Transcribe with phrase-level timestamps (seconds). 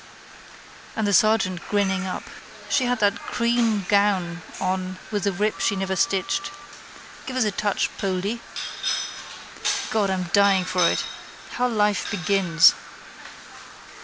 [0.95, 2.23] And the sergeant grinning up.
[2.69, 6.49] She had that cream gown on with the rip she never stitched.
[7.27, 8.41] Give us a touch, Poldy.
[9.91, 11.03] God, I'm dying for it.
[11.51, 12.73] How life begins.